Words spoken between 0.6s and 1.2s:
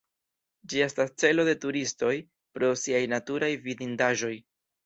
Ĝi estas